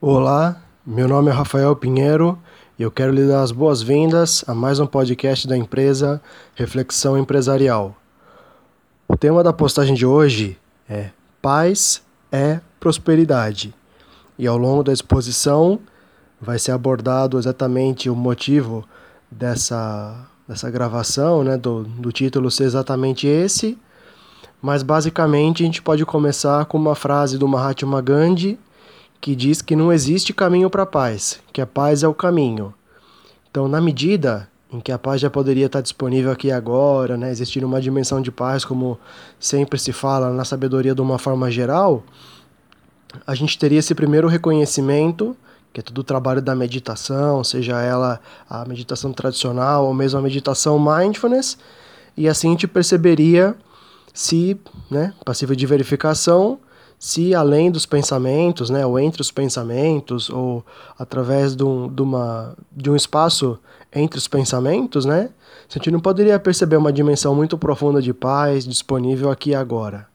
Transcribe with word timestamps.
Olá, 0.00 0.62
meu 0.86 1.08
nome 1.08 1.28
é 1.28 1.32
Rafael 1.32 1.74
Pinheiro 1.74 2.38
e 2.78 2.84
eu 2.84 2.90
quero 2.90 3.10
lhe 3.10 3.26
dar 3.26 3.42
as 3.42 3.50
boas-vindas 3.50 4.44
a 4.46 4.54
mais 4.54 4.78
um 4.78 4.86
podcast 4.86 5.48
da 5.48 5.56
empresa 5.56 6.22
Reflexão 6.54 7.18
Empresarial. 7.18 7.96
O 9.08 9.16
tema 9.16 9.42
da 9.42 9.52
postagem 9.52 9.96
de 9.96 10.06
hoje 10.06 10.56
é 10.88 11.10
Paz 11.42 12.00
é 12.30 12.60
Prosperidade 12.78 13.74
e 14.38 14.46
ao 14.46 14.56
longo 14.56 14.84
da 14.84 14.92
exposição 14.92 15.80
vai 16.40 16.60
ser 16.60 16.70
abordado 16.70 17.36
exatamente 17.36 18.08
o 18.08 18.14
motivo 18.14 18.86
dessa, 19.28 20.28
dessa 20.46 20.70
gravação, 20.70 21.42
né, 21.42 21.56
do, 21.56 21.82
do 21.82 22.12
título 22.12 22.52
ser 22.52 22.64
exatamente 22.66 23.26
esse, 23.26 23.76
mas 24.62 24.84
basicamente 24.84 25.64
a 25.64 25.66
gente 25.66 25.82
pode 25.82 26.06
começar 26.06 26.66
com 26.66 26.78
uma 26.78 26.94
frase 26.94 27.36
do 27.36 27.48
Mahatma 27.48 28.00
Gandhi 28.00 28.60
que 29.20 29.34
diz 29.34 29.60
que 29.60 29.74
não 29.74 29.92
existe 29.92 30.32
caminho 30.32 30.70
para 30.70 30.84
a 30.84 30.86
paz, 30.86 31.40
que 31.52 31.60
a 31.60 31.66
paz 31.66 32.02
é 32.02 32.08
o 32.08 32.14
caminho. 32.14 32.72
Então, 33.50 33.66
na 33.66 33.80
medida 33.80 34.48
em 34.70 34.80
que 34.80 34.92
a 34.92 34.98
paz 34.98 35.20
já 35.20 35.30
poderia 35.30 35.66
estar 35.66 35.80
disponível 35.80 36.30
aqui 36.30 36.52
agora, 36.52 37.16
né, 37.16 37.30
existir 37.30 37.64
uma 37.64 37.80
dimensão 37.80 38.20
de 38.20 38.30
paz, 38.30 38.64
como 38.64 38.98
sempre 39.40 39.78
se 39.78 39.92
fala 39.92 40.30
na 40.30 40.44
sabedoria 40.44 40.94
de 40.94 41.00
uma 41.00 41.18
forma 41.18 41.50
geral, 41.50 42.02
a 43.26 43.34
gente 43.34 43.58
teria 43.58 43.78
esse 43.78 43.94
primeiro 43.94 44.28
reconhecimento, 44.28 45.34
que 45.72 45.80
é 45.80 45.82
todo 45.82 45.98
o 45.98 46.04
trabalho 46.04 46.42
da 46.42 46.54
meditação, 46.54 47.42
seja 47.42 47.80
ela 47.80 48.20
a 48.48 48.64
meditação 48.66 49.12
tradicional 49.12 49.86
ou 49.86 49.94
mesmo 49.94 50.18
a 50.18 50.22
meditação 50.22 50.78
mindfulness, 50.78 51.56
e 52.16 52.28
assim 52.28 52.48
a 52.48 52.50
gente 52.52 52.68
perceberia 52.68 53.56
se, 54.12 54.60
né, 54.90 55.14
passível 55.24 55.56
de 55.56 55.64
verificação, 55.64 56.58
se 56.98 57.34
além 57.34 57.70
dos 57.70 57.86
pensamentos, 57.86 58.70
né, 58.70 58.84
ou 58.84 58.98
entre 58.98 59.22
os 59.22 59.30
pensamentos, 59.30 60.28
ou 60.28 60.64
através 60.98 61.54
de 61.54 61.62
um, 61.62 61.88
de 61.88 62.02
uma, 62.02 62.56
de 62.72 62.90
um 62.90 62.96
espaço 62.96 63.58
entre 63.92 64.18
os 64.18 64.26
pensamentos, 64.26 65.04
né, 65.04 65.30
a 65.68 65.72
gente 65.72 65.90
não 65.90 66.00
poderia 66.00 66.38
perceber 66.38 66.76
uma 66.76 66.92
dimensão 66.92 67.34
muito 67.34 67.56
profunda 67.56 68.02
de 68.02 68.12
paz 68.12 68.66
disponível 68.66 69.30
aqui 69.30 69.50
e 69.50 69.54
agora. 69.54 70.06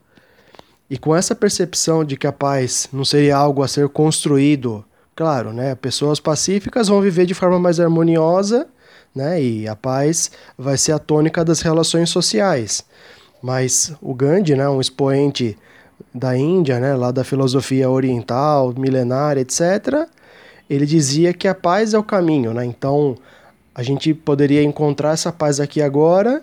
E 0.90 0.98
com 0.98 1.16
essa 1.16 1.34
percepção 1.34 2.04
de 2.04 2.18
que 2.18 2.28
a 2.28 2.34
paz 2.34 2.90
não 2.92 3.06
seria 3.06 3.38
algo 3.38 3.64
a 3.64 3.68
ser 3.68 3.88
construído, 3.88 4.84
claro, 5.16 5.54
né, 5.54 5.76
pessoas 5.76 6.20
pacíficas 6.20 6.90
vão 6.90 7.00
viver 7.00 7.26
de 7.26 7.34
forma 7.34 7.60
mais 7.60 7.80
harmoniosa, 7.80 8.68
né, 9.16 9.42
e 9.42 9.68
a 9.68 9.76
paz 9.76 10.32
vai 10.58 10.78
ser 10.78 10.92
a 10.92 11.00
tônica 11.00 11.46
das 11.46 11.62
relações 11.62 12.10
sociais. 12.10 12.84
Mas 13.42 13.94
o 14.02 14.14
Gandhi, 14.14 14.56
né, 14.56 14.68
um 14.68 14.82
expoente 14.82 15.58
da 16.14 16.38
Índia, 16.38 16.80
né, 16.80 16.94
lá 16.96 17.12
da 17.12 17.24
filosofia 17.24 17.90
oriental, 17.90 18.74
milenária, 18.78 19.42
etc., 19.42 20.08
ele 20.70 20.86
dizia 20.86 21.34
que 21.34 21.48
a 21.48 21.56
paz 21.56 21.94
é 21.94 22.00
o 22.00 22.04
caminho, 22.04 22.54
né? 22.54 22.66
Então, 22.66 23.16
a 23.76 23.84
gente 23.84 24.14
poderia 24.14 24.64
encontrar 24.64 25.12
essa 25.12 25.32
paz 25.32 25.60
aqui 25.60 25.82
agora 25.82 26.42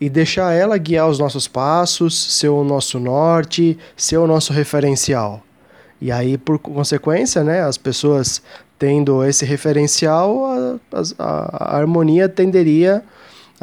e 0.00 0.08
deixar 0.08 0.54
ela 0.54 0.78
guiar 0.78 1.08
os 1.08 1.18
nossos 1.18 1.46
passos, 1.46 2.38
ser 2.38 2.48
o 2.48 2.64
nosso 2.64 2.98
norte, 2.98 3.76
ser 3.96 4.16
o 4.16 4.26
nosso 4.26 4.52
referencial. 4.52 5.42
E 6.00 6.10
aí, 6.10 6.38
por 6.38 6.58
consequência, 6.58 7.44
né, 7.44 7.60
as 7.62 7.76
pessoas 7.76 8.42
tendo 8.78 9.22
esse 9.22 9.44
referencial, 9.44 10.46
a, 10.46 10.78
a, 11.18 11.74
a 11.74 11.76
harmonia 11.76 12.28
tenderia 12.28 12.96
a 12.96 13.02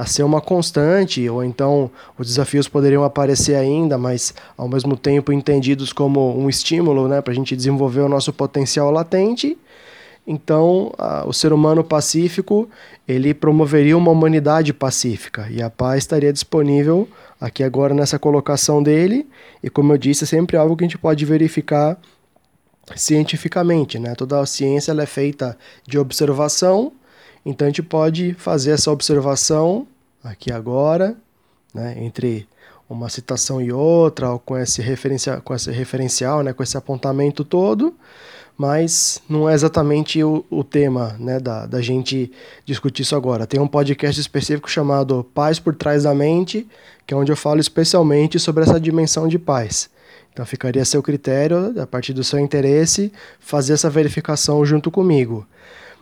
ser 0.06 0.24
uma 0.24 0.40
constante, 0.40 1.28
ou 1.28 1.44
então 1.44 1.90
os 2.18 2.28
desafios 2.28 2.68
poderiam 2.68 3.04
aparecer 3.04 3.56
ainda, 3.56 3.98
mas 3.98 4.34
ao 4.56 4.68
mesmo 4.68 4.96
tempo 4.96 5.34
entendidos 5.34 5.92
como 5.92 6.38
um 6.38 6.48
estímulo 6.48 7.08
né, 7.08 7.20
para 7.20 7.34
a 7.34 7.36
gente 7.36 7.56
desenvolver 7.56 8.02
o 8.02 8.10
nosso 8.10 8.32
potencial 8.32 8.92
latente. 8.92 9.58
Então, 10.26 10.94
a, 10.98 11.26
o 11.26 11.34
ser 11.34 11.52
humano 11.52 11.84
pacífico 11.84 12.70
ele 13.08 13.34
promoveria 13.34 13.98
uma 13.98 14.12
humanidade 14.12 14.74
pacífica 14.74 15.48
e 15.50 15.62
a 15.62 15.70
paz 15.70 16.04
estaria 16.04 16.34
disponível 16.34 17.08
aqui 17.40 17.64
agora 17.64 17.94
nessa 17.94 18.20
colocação 18.20 18.84
dele. 18.84 19.26
E 19.64 19.70
como 19.70 19.94
eu 19.94 19.98
disse, 19.98 20.26
é 20.26 20.28
sempre 20.28 20.58
algo 20.58 20.76
que 20.76 20.84
a 20.84 20.88
gente 20.88 20.98
pode 20.98 21.24
verificar 21.24 21.98
cientificamente, 22.96 23.98
né? 23.98 24.14
Toda 24.16 24.40
a 24.40 24.46
ciência 24.46 24.92
ela 24.92 25.04
é 25.04 25.06
feita 25.06 25.58
de 25.88 25.98
observação 25.98 26.92
então 27.48 27.66
a 27.66 27.70
gente 27.70 27.82
pode 27.82 28.34
fazer 28.34 28.72
essa 28.72 28.92
observação 28.92 29.88
aqui 30.22 30.52
agora, 30.52 31.16
né, 31.74 31.96
entre 31.98 32.46
uma 32.90 33.08
citação 33.08 33.62
e 33.62 33.72
outra, 33.72 34.38
com 34.40 34.58
esse, 34.58 34.82
referencia, 34.82 35.40
com 35.40 35.56
esse 35.56 35.72
referencial, 35.72 36.44
né, 36.44 36.52
com 36.52 36.62
esse 36.62 36.76
apontamento 36.76 37.46
todo, 37.46 37.96
mas 38.58 39.22
não 39.30 39.50
é 39.50 39.54
exatamente 39.54 40.22
o, 40.22 40.44
o 40.50 40.62
tema 40.62 41.16
né, 41.18 41.40
da, 41.40 41.66
da 41.66 41.82
gente 41.82 42.30
discutir 42.66 43.04
isso 43.04 43.16
agora. 43.16 43.48
Tem 43.48 43.62
um 43.62 43.68
podcast 43.68 44.20
específico 44.20 44.70
chamado 44.70 45.26
Paz 45.34 45.58
por 45.58 45.74
Trás 45.74 46.04
da 46.04 46.14
Mente, 46.14 46.68
que 47.06 47.14
é 47.14 47.18
onde 47.18 47.32
eu 47.32 47.38
falo 47.38 47.62
especialmente 47.62 48.38
sobre 48.40 48.64
essa 48.64 48.78
dimensão 48.78 49.26
de 49.26 49.40
paz. 49.40 49.90
Então 50.34 50.46
ficaria 50.46 50.82
a 50.82 50.86
seu 50.86 51.02
critério, 51.02 51.82
a 51.82 51.88
partir 51.88 52.12
do 52.12 52.26
seu 52.26 52.40
interesse, 52.40 53.10
fazer 53.40 53.72
essa 53.72 53.90
verificação 53.90 54.66
junto 54.66 54.92
comigo. 54.92 55.48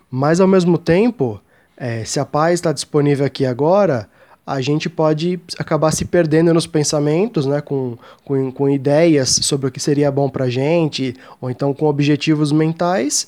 Mas 0.09 0.39
ao 0.39 0.47
mesmo 0.47 0.77
tempo, 0.77 1.41
é, 1.77 2.05
se 2.05 2.19
a 2.19 2.25
paz 2.25 2.55
está 2.55 2.71
disponível 2.71 3.25
aqui 3.25 3.45
agora, 3.45 4.07
a 4.45 4.61
gente 4.61 4.89
pode 4.89 5.39
acabar 5.57 5.91
se 5.91 6.05
perdendo 6.05 6.53
nos 6.53 6.67
pensamentos, 6.67 7.45
né, 7.45 7.61
com, 7.61 7.97
com, 8.23 8.51
com 8.51 8.69
ideias 8.69 9.39
sobre 9.41 9.67
o 9.67 9.71
que 9.71 9.79
seria 9.79 10.11
bom 10.11 10.29
para 10.29 10.45
a 10.45 10.49
gente, 10.49 11.16
ou 11.41 11.49
então 11.49 11.73
com 11.73 11.88
objetivos 11.88 12.51
mentais, 12.51 13.27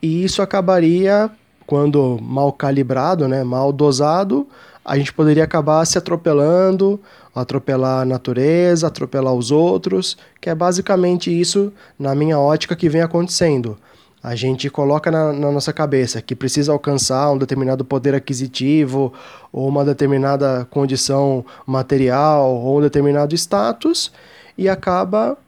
e 0.00 0.24
isso 0.24 0.40
acabaria, 0.40 1.30
quando 1.66 2.18
mal 2.22 2.52
calibrado, 2.52 3.28
né, 3.28 3.44
mal 3.44 3.70
dosado, 3.70 4.48
a 4.82 4.96
gente 4.96 5.12
poderia 5.12 5.44
acabar 5.44 5.84
se 5.84 5.98
atropelando, 5.98 7.00
atropelar 7.34 8.02
a 8.02 8.04
natureza, 8.04 8.86
atropelar 8.86 9.34
os 9.34 9.50
outros, 9.50 10.16
que 10.40 10.48
é 10.48 10.54
basicamente 10.54 11.28
isso, 11.28 11.72
na 11.98 12.14
minha 12.14 12.38
ótica, 12.38 12.74
que 12.74 12.88
vem 12.88 13.02
acontecendo 13.02 13.76
a 14.22 14.34
gente 14.34 14.68
coloca 14.68 15.10
na, 15.10 15.32
na, 15.32 15.52
nossa 15.52 15.72
cabeça 15.72 16.20
que 16.20 16.34
precisa 16.34 16.72
alcançar 16.72 17.30
um 17.30 17.38
determinado 17.38 17.84
poder 17.84 18.14
aquisitivo 18.14 19.12
ou 19.52 19.68
uma 19.68 19.84
determinada 19.84 20.66
condição 20.70 21.44
material 21.64 22.54
ou 22.54 22.78
um 22.78 22.80
determinado 22.80 23.34
status 23.34 24.10
e 24.58 24.68
acaba 24.68 25.38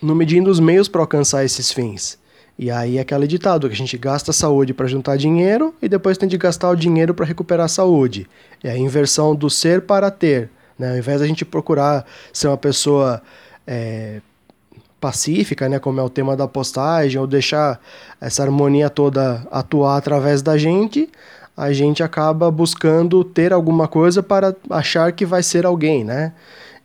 não 0.00 0.14
medindo 0.14 0.50
os 0.50 0.60
meios 0.60 0.88
para 0.88 1.00
alcançar 1.00 1.44
esses 1.44 1.72
fins. 1.72 2.18
E 2.58 2.70
aí 2.70 2.98
é 2.98 3.00
aquele 3.00 3.26
ditado 3.26 3.68
que 3.68 3.74
a 3.74 3.76
gente 3.76 3.96
gasta 3.96 4.32
saúde 4.32 4.74
para 4.74 4.86
juntar 4.86 5.16
dinheiro 5.16 5.74
e 5.80 5.88
depois 5.88 6.18
tem 6.18 6.28
de 6.28 6.36
gastar 6.36 6.70
o 6.70 6.76
dinheiro 6.76 7.14
para 7.14 7.24
recuperar 7.24 7.64
a 7.64 7.68
saúde. 7.68 8.28
É 8.62 8.70
a 8.70 8.76
inversão 8.76 9.34
do 9.34 9.48
ser 9.48 9.80
para 9.80 10.10
ter. 10.10 10.50
Né? 10.78 10.90
Ao 10.90 10.98
invés 10.98 11.20
da 11.20 11.26
gente 11.26 11.44
procurar 11.44 12.06
ser 12.32 12.48
uma 12.48 12.58
pessoa 12.58 13.22
é, 13.66 14.20
pacífica, 15.00 15.68
né, 15.68 15.78
como 15.78 15.98
é 15.98 16.02
o 16.02 16.10
tema 16.10 16.36
da 16.36 16.46
postagem, 16.46 17.20
ou 17.20 17.26
deixar 17.26 17.80
essa 18.20 18.42
harmonia 18.42 18.90
toda 18.90 19.46
atuar 19.50 19.96
através 19.96 20.42
da 20.42 20.58
gente, 20.58 21.08
a 21.56 21.72
gente 21.72 22.02
acaba 22.02 22.50
buscando 22.50 23.24
ter 23.24 23.52
alguma 23.52 23.88
coisa 23.88 24.22
para 24.22 24.54
achar 24.68 25.12
que 25.12 25.26
vai 25.26 25.42
ser 25.42 25.66
alguém, 25.66 26.04
né? 26.04 26.32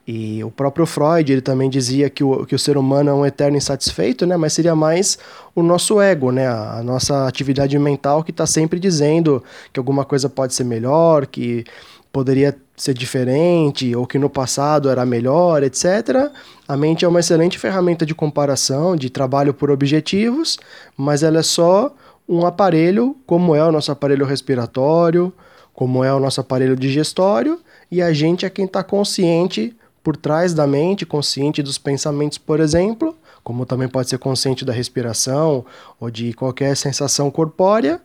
E 0.07 0.43
o 0.43 0.51
próprio 0.51 0.85
Freud, 0.85 1.31
ele 1.31 1.41
também 1.41 1.67
dizia 1.67 2.09
que 2.11 2.23
o, 2.23 2.45
que 2.45 2.53
o 2.53 2.59
ser 2.59 2.77
humano 2.77 3.09
é 3.09 3.13
um 3.13 3.25
eterno 3.25 3.57
insatisfeito, 3.57 4.25
né? 4.25 4.37
Mas 4.37 4.53
seria 4.53 4.75
mais 4.75 5.17
o 5.55 5.63
nosso 5.63 5.99
ego, 5.99 6.31
né? 6.31 6.47
A, 6.47 6.81
nossa 6.83 7.27
atividade 7.27 7.77
mental 7.79 8.23
que 8.23 8.29
está 8.29 8.45
sempre 8.45 8.79
dizendo 8.79 9.43
que 9.73 9.79
alguma 9.79 10.05
coisa 10.05 10.29
pode 10.29 10.53
ser 10.53 10.63
melhor, 10.63 11.25
que 11.25 11.63
poderia 12.11 12.55
ser 12.75 12.93
diferente 12.93 13.95
ou 13.95 14.05
que 14.05 14.19
no 14.19 14.29
passado 14.29 14.89
era 14.89 15.05
melhor, 15.05 15.63
etc. 15.63 16.31
A 16.67 16.75
mente 16.75 17.05
é 17.05 17.07
uma 17.07 17.19
excelente 17.19 17.57
ferramenta 17.57 18.05
de 18.05 18.13
comparação, 18.13 18.95
de 18.95 19.09
trabalho 19.09 19.53
por 19.53 19.71
objetivos, 19.71 20.57
mas 20.97 21.23
ela 21.23 21.39
é 21.39 21.43
só 21.43 21.93
um 22.27 22.45
aparelho, 22.45 23.15
como 23.25 23.55
é 23.55 23.63
o 23.63 23.71
nosso 23.71 23.91
aparelho 23.91 24.25
respiratório, 24.25 25.31
como 25.73 26.03
é 26.03 26.13
o 26.13 26.19
nosso 26.19 26.41
aparelho 26.41 26.75
digestório, 26.75 27.59
e 27.91 28.01
a 28.01 28.11
gente 28.11 28.45
é 28.45 28.49
quem 28.49 28.65
está 28.65 28.83
consciente 28.83 29.75
por 30.03 30.15
trás 30.15 30.53
da 30.53 30.67
mente, 30.67 31.05
consciente 31.05 31.63
dos 31.63 31.77
pensamentos, 31.77 32.37
por 32.37 32.59
exemplo, 32.59 33.15
como 33.43 33.65
também 33.65 33.87
pode 33.87 34.09
ser 34.09 34.17
consciente 34.17 34.65
da 34.65 34.73
respiração 34.73 35.65
ou 35.99 36.09
de 36.09 36.33
qualquer 36.33 36.75
sensação 36.75 37.29
corpórea 37.29 38.01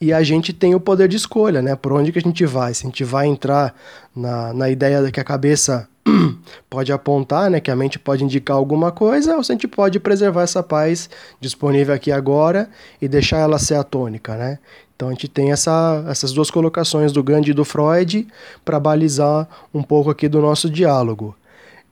e 0.00 0.12
a 0.12 0.22
gente 0.22 0.52
tem 0.52 0.74
o 0.74 0.80
poder 0.80 1.08
de 1.08 1.16
escolha, 1.16 1.60
né? 1.60 1.74
Por 1.74 1.92
onde 1.92 2.12
que 2.12 2.18
a 2.18 2.22
gente 2.22 2.46
vai? 2.46 2.72
Se 2.72 2.84
a 2.84 2.88
gente 2.88 3.02
vai 3.02 3.26
entrar 3.26 3.74
na, 4.14 4.52
na 4.52 4.70
ideia 4.70 5.02
de 5.02 5.10
que 5.10 5.18
a 5.18 5.24
cabeça 5.24 5.88
pode 6.70 6.92
apontar, 6.92 7.50
né? 7.50 7.60
Que 7.60 7.70
a 7.70 7.76
mente 7.76 7.98
pode 7.98 8.22
indicar 8.22 8.56
alguma 8.56 8.92
coisa, 8.92 9.36
ou 9.36 9.42
se 9.42 9.50
a 9.50 9.54
gente 9.54 9.66
pode 9.66 9.98
preservar 9.98 10.42
essa 10.42 10.62
paz 10.62 11.10
disponível 11.40 11.94
aqui 11.94 12.12
agora 12.12 12.70
e 13.02 13.08
deixar 13.08 13.38
ela 13.38 13.58
ser 13.58 13.74
a 13.74 13.82
tônica, 13.82 14.36
né? 14.36 14.58
Então 14.94 15.08
a 15.08 15.12
gente 15.12 15.28
tem 15.28 15.52
essa, 15.52 16.04
essas 16.08 16.32
duas 16.32 16.50
colocações 16.50 17.12
do 17.12 17.22
Gandhi 17.22 17.50
e 17.50 17.54
do 17.54 17.64
Freud 17.64 18.26
para 18.64 18.80
balizar 18.80 19.48
um 19.72 19.82
pouco 19.82 20.10
aqui 20.10 20.28
do 20.28 20.40
nosso 20.40 20.68
diálogo. 20.68 21.36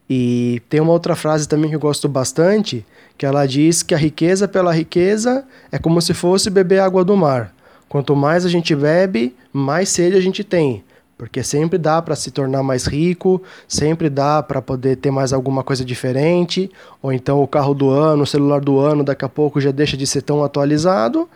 E 0.08 0.62
tem 0.68 0.80
uma 0.80 0.92
outra 0.92 1.16
frase 1.16 1.48
também 1.48 1.70
que 1.70 1.76
eu 1.76 1.80
gosto 1.80 2.08
bastante, 2.08 2.86
que 3.18 3.26
ela 3.26 3.46
diz 3.46 3.82
que 3.82 3.94
a 3.94 3.98
riqueza 3.98 4.46
pela 4.46 4.72
riqueza 4.72 5.44
é 5.70 5.78
como 5.78 6.00
se 6.00 6.14
fosse 6.14 6.48
beber 6.50 6.80
água 6.80 7.04
do 7.04 7.16
mar. 7.16 7.55
Quanto 7.88 8.16
mais 8.16 8.44
a 8.44 8.48
gente 8.48 8.74
bebe, 8.74 9.34
mais 9.52 9.88
sede 9.88 10.16
a 10.16 10.20
gente 10.20 10.42
tem. 10.42 10.84
Porque 11.16 11.42
sempre 11.42 11.78
dá 11.78 12.02
para 12.02 12.14
se 12.14 12.30
tornar 12.30 12.62
mais 12.62 12.84
rico, 12.84 13.42
sempre 13.66 14.10
dá 14.10 14.42
para 14.42 14.60
poder 14.60 14.96
ter 14.96 15.10
mais 15.10 15.32
alguma 15.32 15.62
coisa 15.62 15.82
diferente, 15.82 16.70
ou 17.00 17.10
então 17.10 17.42
o 17.42 17.48
carro 17.48 17.72
do 17.72 17.88
ano, 17.88 18.24
o 18.24 18.26
celular 18.26 18.60
do 18.60 18.78
ano, 18.78 19.02
daqui 19.02 19.24
a 19.24 19.28
pouco 19.28 19.60
já 19.60 19.70
deixa 19.70 19.96
de 19.96 20.06
ser 20.06 20.20
tão 20.22 20.44
atualizado. 20.44 21.26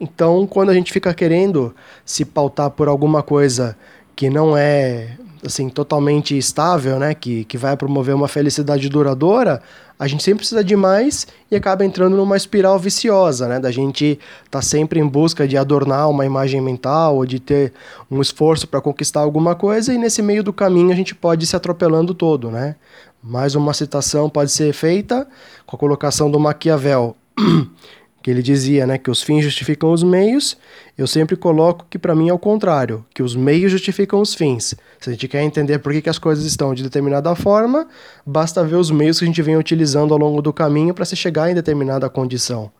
Então, 0.00 0.46
quando 0.46 0.70
a 0.70 0.74
gente 0.74 0.92
fica 0.92 1.14
querendo 1.14 1.74
se 2.04 2.24
pautar 2.24 2.70
por 2.70 2.88
alguma 2.88 3.22
coisa 3.22 3.76
que 4.16 4.28
não 4.28 4.56
é 4.56 5.16
assim 5.44 5.68
totalmente 5.68 6.36
estável, 6.36 6.98
né, 6.98 7.14
que, 7.14 7.44
que 7.44 7.56
vai 7.56 7.76
promover 7.76 8.14
uma 8.14 8.28
felicidade 8.28 8.88
duradoura, 8.88 9.62
a 10.00 10.06
gente 10.08 10.22
sempre 10.22 10.38
precisa 10.38 10.64
de 10.64 10.74
mais 10.74 11.26
e 11.50 11.54
acaba 11.54 11.84
entrando 11.84 12.16
numa 12.16 12.34
espiral 12.34 12.78
viciosa, 12.78 13.46
né, 13.46 13.60
da 13.60 13.70
gente 13.70 14.18
tá 14.50 14.62
sempre 14.62 14.98
em 14.98 15.06
busca 15.06 15.46
de 15.46 15.58
adornar 15.58 16.08
uma 16.08 16.24
imagem 16.24 16.58
mental 16.58 17.16
ou 17.16 17.26
de 17.26 17.38
ter 17.38 17.74
um 18.10 18.22
esforço 18.22 18.66
para 18.66 18.80
conquistar 18.80 19.20
alguma 19.20 19.54
coisa 19.54 19.92
e 19.92 19.98
nesse 19.98 20.22
meio 20.22 20.42
do 20.42 20.54
caminho 20.54 20.90
a 20.90 20.96
gente 20.96 21.14
pode 21.14 21.44
ir 21.44 21.46
se 21.46 21.54
atropelando 21.54 22.14
todo, 22.14 22.50
né? 22.50 22.76
Mais 23.22 23.54
uma 23.54 23.74
citação 23.74 24.30
pode 24.30 24.50
ser 24.50 24.72
feita 24.72 25.28
com 25.66 25.76
a 25.76 25.78
colocação 25.78 26.30
do 26.30 26.40
Maquiavel. 26.40 27.14
que 28.22 28.30
ele 28.30 28.42
dizia, 28.42 28.86
né, 28.86 28.98
que 28.98 29.10
os 29.10 29.22
fins 29.22 29.42
justificam 29.42 29.92
os 29.92 30.02
meios, 30.02 30.56
eu 30.96 31.06
sempre 31.06 31.36
coloco 31.36 31.86
que 31.88 31.98
para 31.98 32.14
mim 32.14 32.28
é 32.28 32.32
o 32.32 32.38
contrário, 32.38 33.04
que 33.14 33.22
os 33.22 33.34
meios 33.34 33.72
justificam 33.72 34.20
os 34.20 34.34
fins. 34.34 34.74
Se 35.00 35.08
a 35.08 35.12
gente 35.12 35.26
quer 35.26 35.42
entender 35.42 35.78
por 35.78 35.92
que, 35.92 36.02
que 36.02 36.10
as 36.10 36.18
coisas 36.18 36.44
estão 36.44 36.74
de 36.74 36.82
determinada 36.82 37.34
forma, 37.34 37.88
basta 38.26 38.62
ver 38.62 38.76
os 38.76 38.90
meios 38.90 39.18
que 39.18 39.24
a 39.24 39.28
gente 39.28 39.42
vem 39.42 39.56
utilizando 39.56 40.12
ao 40.12 40.18
longo 40.18 40.42
do 40.42 40.52
caminho 40.52 40.92
para 40.92 41.04
se 41.04 41.16
chegar 41.16 41.50
em 41.50 41.54
determinada 41.54 42.08
condição. 42.10 42.70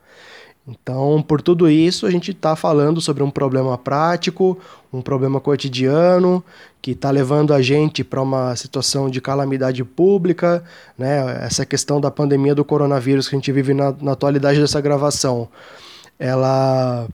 Então, 0.67 1.23
por 1.27 1.41
tudo 1.41 1.69
isso, 1.69 2.05
a 2.05 2.11
gente 2.11 2.31
está 2.31 2.55
falando 2.55 3.01
sobre 3.01 3.23
um 3.23 3.31
problema 3.31 3.77
prático, 3.77 4.57
um 4.93 5.01
problema 5.01 5.39
cotidiano, 5.39 6.43
que 6.81 6.91
está 6.91 7.09
levando 7.09 7.53
a 7.53 7.61
gente 7.61 8.03
para 8.03 8.21
uma 8.21 8.55
situação 8.55 9.09
de 9.09 9.19
calamidade 9.19 9.83
pública, 9.83 10.63
né? 10.97 11.43
Essa 11.43 11.65
questão 11.65 11.99
da 11.99 12.11
pandemia 12.11 12.53
do 12.53 12.63
coronavírus 12.63 13.27
que 13.27 13.35
a 13.35 13.39
gente 13.39 13.51
vive 13.51 13.73
na, 13.73 13.93
na 14.01 14.11
atualidade 14.11 14.59
dessa 14.59 14.79
gravação, 14.79 15.49
ela, 16.19 17.07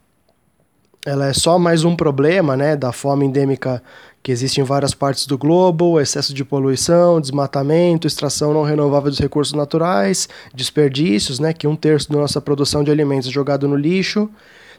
ela 1.07 1.27
é 1.27 1.33
só 1.33 1.57
mais 1.57 1.85
um 1.85 1.95
problema, 1.95 2.57
né, 2.57 2.75
da 2.75 2.91
fome 2.91 3.25
endêmica 3.25 3.81
que 4.21 4.29
existe 4.29 4.59
em 4.59 4.63
várias 4.65 4.93
partes 4.93 5.25
do 5.25 5.37
globo, 5.37 6.01
excesso 6.01 6.33
de 6.33 6.43
poluição, 6.43 7.21
desmatamento, 7.21 8.05
extração 8.05 8.53
não 8.53 8.63
renovável 8.63 9.09
dos 9.09 9.17
recursos 9.17 9.53
naturais, 9.53 10.27
desperdícios, 10.53 11.39
né, 11.39 11.53
que 11.53 11.65
um 11.65 11.77
terço 11.77 12.11
da 12.11 12.19
nossa 12.19 12.41
produção 12.41 12.83
de 12.83 12.91
alimentos 12.91 13.29
é 13.29 13.31
jogado 13.31 13.69
no 13.69 13.75
lixo. 13.77 14.29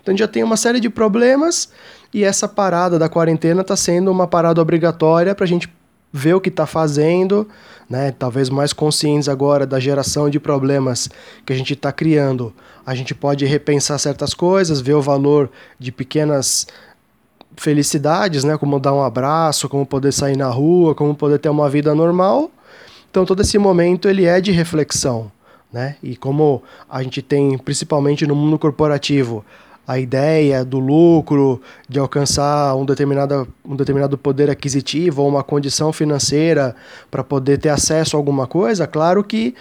Então 0.02 0.08
a 0.08 0.10
gente 0.10 0.19
já 0.19 0.28
tem 0.28 0.44
uma 0.44 0.58
série 0.58 0.80
de 0.80 0.90
problemas 0.90 1.70
e 2.12 2.22
essa 2.22 2.46
parada 2.46 2.98
da 2.98 3.08
quarentena 3.08 3.62
está 3.62 3.75
sendo 3.75 4.10
uma 4.10 4.26
parada 4.26 4.60
obrigatória 4.60 5.34
para 5.34 5.46
a 5.46 5.48
gente 5.48 5.66
ver 6.12 6.34
o 6.34 6.40
que 6.40 6.49
está 6.49 6.66
fazendo, 6.66 7.46
né? 7.88 8.12
Talvez 8.12 8.49
mais 8.49 8.72
conscientes 8.72 9.28
agora 9.28 9.66
da 9.66 9.78
geração 9.78 10.28
de 10.31 10.40
problemas 10.40 11.08
que 11.44 11.52
a 11.52 11.56
gente 11.56 11.75
está 11.75 11.93
criando. 11.93 12.52
A 12.84 12.94
gente 12.94 13.14
pode 13.14 13.44
repensar 13.44 13.99
certas 13.99 14.32
coisas, 14.34 14.81
ver 14.81 14.94
o 14.94 15.02
valor 15.02 15.50
de 15.78 15.93
pequenas 15.93 16.66
felicidades, 17.56 18.44
né? 18.44 18.56
Como 18.56 18.81
dar 18.81 18.94
um 18.94 19.02
abraço, 19.02 19.69
como 19.69 19.84
poder 19.84 20.12
sair 20.12 20.37
na 20.37 20.49
rua, 20.49 20.94
como 20.94 21.14
poder 21.14 21.38
ter 21.38 21.49
uma 21.49 21.69
vida 21.69 21.94
normal. 21.94 22.50
Então 23.11 23.25
todo 23.25 23.40
esse 23.40 23.58
momento 23.58 24.08
ele 24.08 24.25
é 24.25 24.40
de 24.40 24.52
reflexão, 24.52 25.31
né? 25.72 25.96
E 26.02 26.16
como 26.16 26.62
a 26.88 27.02
gente 27.02 27.20
tem 27.20 27.56
principalmente 27.58 28.26
no 28.26 28.34
mundo 28.34 28.58
corporativo 28.58 29.44
a 29.88 29.99
ideia 29.99 30.67
do 30.67 30.79
lucro, 30.79 31.62
de 31.88 31.99
alcançar 31.99 32.76
um 32.76 32.85
determinado, 32.85 33.49
um 33.64 33.75
determinado 33.75 34.19
poder 34.19 34.50
aquisitivo 34.50 35.23
ou 35.23 35.29
uma 35.29 35.43
condição 35.43 35.94
financeira 35.94 36.76
para 37.11 37.25
poder 37.25 37.56
ter 37.56 37.70
acesso 37.70 38.14
a 38.14 38.19
alguma 38.19 38.46
coisa, 38.46 38.87
claro 38.87 39.25
que 39.25 39.55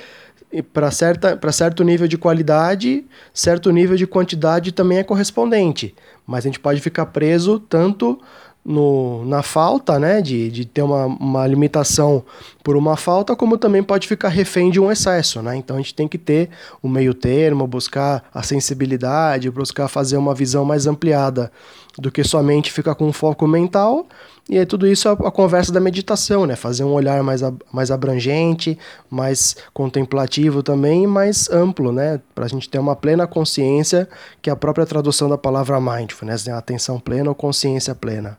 para 0.74 0.91
certo 0.91 1.81
nível 1.81 2.09
de 2.09 2.18
qualidade, 2.18 3.06
certo 3.33 3.71
nível 3.71 3.95
de 3.95 4.06
quantidade 4.06 4.74
também 4.74 4.97
é 4.97 5.03
correspondente. 5.03 5.95
Mas 6.25 6.44
a 6.44 6.47
gente 6.50 6.59
pode 6.59 6.81
ficar 6.81 7.06
preso 7.06 7.57
tanto 7.57 8.19
no, 8.67 9.23
na 9.23 9.41
falta, 9.41 9.97
né, 9.97 10.21
de, 10.21 10.51
de 10.51 10.65
ter 10.65 10.81
uma, 10.81 11.05
uma 11.05 11.47
limitação 11.47 12.21
por 12.61 12.75
uma 12.75 12.97
falta, 12.97 13.33
como 13.33 13.57
também 13.57 13.81
pode 13.81 14.05
ficar 14.05 14.27
refém 14.27 14.69
de 14.69 14.77
um 14.77 14.91
excesso, 14.91 15.41
né? 15.41 15.55
Então 15.55 15.77
a 15.77 15.79
gente 15.79 15.95
tem 15.95 16.05
que 16.05 16.17
ter 16.17 16.49
o 16.83 16.87
um 16.87 16.91
meio 16.91 17.13
termo, 17.13 17.65
buscar 17.65 18.25
a 18.33 18.43
sensibilidade, 18.43 19.49
buscar 19.49 19.87
fazer 19.87 20.17
uma 20.17 20.35
visão 20.35 20.65
mais 20.65 20.85
ampliada 20.85 21.49
do 21.97 22.11
que 22.11 22.25
somente 22.25 22.69
ficar 22.69 22.93
com 22.93 23.07
um 23.07 23.13
foco 23.13 23.47
mental. 23.47 24.05
E 24.49 24.57
é 24.57 24.65
tudo 24.65 24.85
isso 24.85 25.07
a, 25.07 25.13
a 25.13 25.31
conversa 25.31 25.71
da 25.71 25.79
meditação, 25.79 26.45
né? 26.45 26.57
Fazer 26.57 26.83
um 26.83 26.91
olhar 26.91 27.23
mais, 27.23 27.41
mais 27.71 27.89
abrangente, 27.89 28.77
mais 29.09 29.55
contemplativo 29.73 30.61
também, 30.61 31.07
mais 31.07 31.49
amplo, 31.49 31.93
né? 31.93 32.19
Para 32.35 32.43
a 32.43 32.49
gente 32.49 32.69
ter 32.69 32.79
uma 32.79 32.97
plena 32.97 33.25
consciência, 33.25 34.09
que 34.41 34.49
é 34.49 34.53
a 34.53 34.57
própria 34.57 34.85
tradução 34.85 35.29
da 35.29 35.37
palavra 35.37 35.79
mindfulness, 35.79 36.45
né? 36.45 36.51
Atenção 36.51 36.99
plena 36.99 37.29
ou 37.29 37.35
consciência 37.35 37.95
plena. 37.95 38.37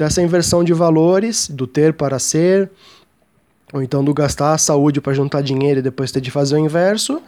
Então, 0.00 0.06
essa 0.06 0.22
inversão 0.22 0.64
de 0.64 0.72
valores, 0.72 1.46
do 1.46 1.66
ter 1.66 1.92
para 1.92 2.18
ser, 2.18 2.70
ou 3.70 3.82
então 3.82 4.02
do 4.02 4.14
gastar 4.14 4.54
a 4.54 4.56
saúde 4.56 4.98
para 4.98 5.12
juntar 5.12 5.42
dinheiro 5.42 5.80
e 5.80 5.82
depois 5.82 6.10
ter 6.10 6.22
de 6.22 6.30
fazer 6.30 6.54
o 6.54 6.58
inverso, 6.58 7.20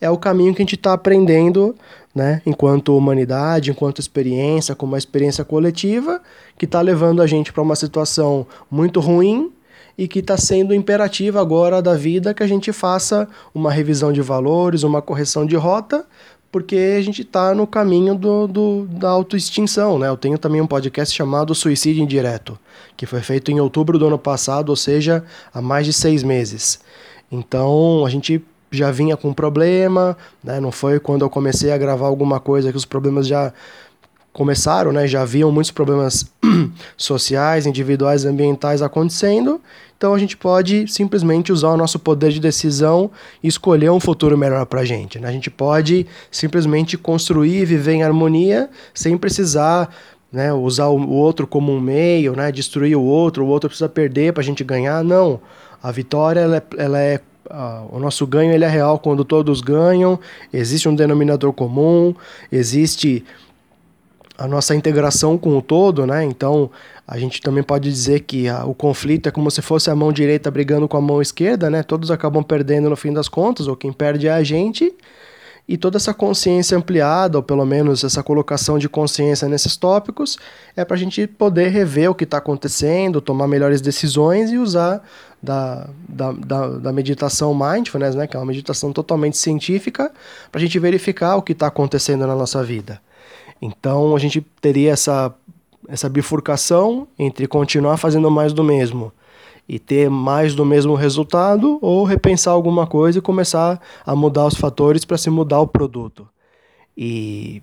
é 0.00 0.08
o 0.08 0.16
caminho 0.16 0.54
que 0.54 0.62
a 0.62 0.64
gente 0.64 0.76
está 0.76 0.92
aprendendo, 0.92 1.74
né, 2.14 2.40
enquanto 2.46 2.96
humanidade, 2.96 3.72
enquanto 3.72 3.98
experiência, 3.98 4.76
como 4.76 4.92
uma 4.92 4.98
experiência 4.98 5.44
coletiva, 5.44 6.22
que 6.56 6.66
está 6.66 6.80
levando 6.80 7.20
a 7.20 7.26
gente 7.26 7.52
para 7.52 7.64
uma 7.64 7.74
situação 7.74 8.46
muito 8.70 9.00
ruim 9.00 9.50
e 9.98 10.06
que 10.06 10.20
está 10.20 10.36
sendo 10.36 10.72
imperativa 10.72 11.40
agora 11.40 11.82
da 11.82 11.96
vida 11.96 12.32
que 12.32 12.44
a 12.44 12.46
gente 12.46 12.72
faça 12.72 13.26
uma 13.52 13.72
revisão 13.72 14.12
de 14.12 14.22
valores, 14.22 14.84
uma 14.84 15.02
correção 15.02 15.44
de 15.44 15.56
rota, 15.56 16.06
porque 16.52 16.96
a 16.98 17.02
gente 17.02 17.22
está 17.22 17.54
no 17.54 17.66
caminho 17.66 18.14
do, 18.14 18.46
do, 18.46 18.86
da 18.86 19.08
autoextinção, 19.10 19.98
né? 19.98 20.08
Eu 20.08 20.16
tenho 20.16 20.36
também 20.36 20.60
um 20.60 20.66
podcast 20.66 21.14
chamado 21.14 21.54
Suicídio 21.54 22.02
Indireto, 22.02 22.58
que 22.96 23.06
foi 23.06 23.20
feito 23.20 23.50
em 23.50 23.60
outubro 23.60 23.98
do 23.98 24.06
ano 24.06 24.18
passado, 24.18 24.70
ou 24.70 24.76
seja, 24.76 25.24
há 25.54 25.62
mais 25.62 25.86
de 25.86 25.92
seis 25.92 26.22
meses. 26.22 26.80
Então, 27.30 28.04
a 28.04 28.10
gente 28.10 28.42
já 28.70 28.90
vinha 28.90 29.16
com 29.16 29.32
problema, 29.32 30.16
né? 30.42 30.60
Não 30.60 30.72
foi 30.72 30.98
quando 30.98 31.22
eu 31.22 31.30
comecei 31.30 31.72
a 31.72 31.78
gravar 31.78 32.06
alguma 32.06 32.40
coisa 32.40 32.70
que 32.70 32.76
os 32.76 32.84
problemas 32.84 33.26
já 33.26 33.52
começaram, 34.32 34.92
né? 34.92 35.06
Já 35.06 35.22
haviam 35.22 35.50
muitos 35.50 35.70
problemas 35.70 36.30
sociais, 36.96 37.66
individuais, 37.66 38.24
ambientais 38.24 38.82
acontecendo. 38.82 39.60
Então 39.96 40.14
a 40.14 40.18
gente 40.18 40.36
pode 40.36 40.86
simplesmente 40.88 41.52
usar 41.52 41.68
o 41.68 41.76
nosso 41.76 41.98
poder 41.98 42.30
de 42.30 42.40
decisão 42.40 43.10
e 43.42 43.48
escolher 43.48 43.90
um 43.90 44.00
futuro 44.00 44.38
melhor 44.38 44.64
para 44.64 44.80
a 44.80 44.84
gente. 44.84 45.18
Né? 45.18 45.28
A 45.28 45.32
gente 45.32 45.50
pode 45.50 46.06
simplesmente 46.30 46.96
construir 46.96 47.60
e 47.60 47.64
viver 47.66 47.92
em 47.92 48.02
harmonia 48.02 48.70
sem 48.94 49.18
precisar 49.18 49.94
né, 50.32 50.52
usar 50.52 50.86
o 50.86 51.10
outro 51.10 51.46
como 51.46 51.72
um 51.72 51.80
meio, 51.80 52.36
né, 52.36 52.52
destruir 52.52 52.96
o 52.96 53.02
outro, 53.02 53.44
o 53.44 53.48
outro 53.48 53.68
precisa 53.68 53.88
perder 53.88 54.32
para 54.32 54.42
a 54.42 54.44
gente 54.44 54.62
ganhar. 54.62 55.04
Não. 55.04 55.40
A 55.82 55.90
vitória 55.90 56.40
ela 56.40 56.56
é, 56.56 56.62
ela 56.78 56.98
é 56.98 57.20
o 57.90 57.98
nosso 57.98 58.26
ganho 58.26 58.52
ele 58.52 58.64
é 58.64 58.68
real 58.68 58.98
quando 58.98 59.24
todos 59.24 59.60
ganham, 59.60 60.20
existe 60.52 60.88
um 60.88 60.94
denominador 60.94 61.52
comum, 61.52 62.14
existe 62.50 63.24
a 64.40 64.48
nossa 64.48 64.74
integração 64.74 65.36
com 65.36 65.58
o 65.58 65.60
todo, 65.60 66.06
né? 66.06 66.24
Então, 66.24 66.70
a 67.06 67.18
gente 67.18 67.42
também 67.42 67.62
pode 67.62 67.90
dizer 67.90 68.20
que 68.20 68.48
a, 68.48 68.64
o 68.64 68.74
conflito 68.74 69.28
é 69.28 69.30
como 69.30 69.50
se 69.50 69.60
fosse 69.60 69.90
a 69.90 69.94
mão 69.94 70.10
direita 70.10 70.50
brigando 70.50 70.88
com 70.88 70.96
a 70.96 71.00
mão 71.00 71.20
esquerda, 71.20 71.68
né? 71.68 71.82
Todos 71.82 72.10
acabam 72.10 72.42
perdendo 72.42 72.88
no 72.88 72.96
fim 72.96 73.12
das 73.12 73.28
contas, 73.28 73.68
ou 73.68 73.76
quem 73.76 73.92
perde 73.92 74.28
é 74.28 74.32
a 74.32 74.42
gente. 74.42 74.94
E 75.68 75.76
toda 75.76 75.98
essa 75.98 76.14
consciência 76.14 76.74
ampliada, 76.74 77.36
ou 77.36 77.42
pelo 77.42 77.66
menos 77.66 78.02
essa 78.02 78.22
colocação 78.22 78.78
de 78.78 78.88
consciência 78.88 79.46
nesses 79.46 79.76
tópicos, 79.76 80.38
é 80.74 80.86
para 80.86 80.96
a 80.96 80.98
gente 80.98 81.26
poder 81.26 81.68
rever 81.68 82.10
o 82.10 82.14
que 82.14 82.24
está 82.24 82.38
acontecendo, 82.38 83.20
tomar 83.20 83.46
melhores 83.46 83.82
decisões 83.82 84.50
e 84.50 84.56
usar 84.56 85.02
da, 85.42 85.86
da, 86.08 86.32
da, 86.32 86.66
da, 86.78 86.92
meditação 86.92 87.54
mindfulness, 87.54 88.14
né, 88.14 88.26
que 88.26 88.36
é 88.36 88.40
uma 88.40 88.46
meditação 88.46 88.90
totalmente 88.90 89.36
científica, 89.36 90.10
para 90.50 90.58
a 90.58 90.64
gente 90.64 90.78
verificar 90.78 91.36
o 91.36 91.42
que 91.42 91.52
está 91.52 91.66
acontecendo 91.66 92.26
na 92.26 92.34
nossa 92.34 92.64
vida. 92.64 93.00
Então 93.60 94.16
a 94.16 94.18
gente 94.18 94.40
teria 94.60 94.92
essa, 94.92 95.34
essa 95.88 96.08
bifurcação 96.08 97.06
entre 97.18 97.46
continuar 97.46 97.96
fazendo 97.96 98.30
mais 98.30 98.52
do 98.52 98.64
mesmo 98.64 99.12
e 99.68 99.78
ter 99.78 100.10
mais 100.10 100.54
do 100.54 100.64
mesmo 100.64 100.94
resultado 100.94 101.78
ou 101.80 102.04
repensar 102.04 102.52
alguma 102.52 102.86
coisa 102.86 103.18
e 103.18 103.22
começar 103.22 103.80
a 104.04 104.16
mudar 104.16 104.46
os 104.46 104.56
fatores 104.56 105.04
para 105.04 105.18
se 105.18 105.30
mudar 105.30 105.60
o 105.60 105.66
produto. 105.66 106.26
E 106.96 107.62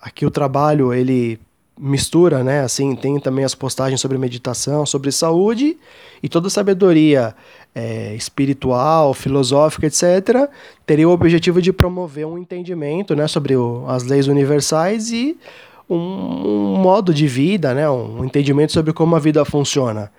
aqui 0.00 0.26
o 0.26 0.30
trabalho 0.30 0.92
ele 0.92 1.40
mistura, 1.78 2.42
né? 2.42 2.60
Assim, 2.60 2.94
tem 2.94 3.18
também 3.20 3.44
as 3.44 3.54
postagens 3.54 4.00
sobre 4.00 4.16
meditação, 4.18 4.86
sobre 4.86 5.12
saúde 5.12 5.76
e 6.22 6.28
toda 6.28 6.48
sabedoria 6.48 7.34
é, 7.76 8.14
espiritual, 8.14 9.12
filosófica, 9.12 9.86
etc., 9.86 10.48
teria 10.86 11.06
o 11.06 11.12
objetivo 11.12 11.60
de 11.60 11.74
promover 11.74 12.26
um 12.26 12.38
entendimento, 12.38 13.14
né, 13.14 13.28
sobre 13.28 13.54
o, 13.54 13.84
as 13.86 14.04
leis 14.04 14.28
universais 14.28 15.10
e 15.10 15.36
um, 15.88 15.96
um, 15.96 16.76
modo 16.78 17.12
de 17.12 17.26
vida, 17.26 17.74
né, 17.74 17.88
um 17.90 18.24
entendimento 18.24 18.72
sobre 18.72 18.94
como 18.94 19.14
a 19.14 19.18
vida 19.18 19.44
funciona. 19.44 20.10